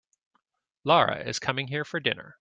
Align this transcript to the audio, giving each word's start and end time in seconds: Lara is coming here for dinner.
Lara 0.83 1.19
is 1.23 1.37
coming 1.37 1.67
here 1.67 1.85
for 1.85 1.99
dinner. 1.99 2.35